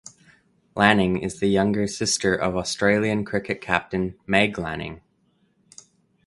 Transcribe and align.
Lanning 0.75 1.17
is 1.19 1.39
the 1.39 1.45
younger 1.45 1.85
sister 1.85 2.33
of 2.33 2.57
Australian 2.57 3.23
cricket 3.23 3.61
captain 3.61 4.15
Meg 4.25 4.57
Lanning. 4.57 5.01